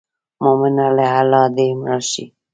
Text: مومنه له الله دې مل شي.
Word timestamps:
مومنه 0.43 0.87
له 0.97 1.05
الله 1.19 1.43
دې 1.55 1.67
مل 1.83 2.01
شي. 2.11 2.25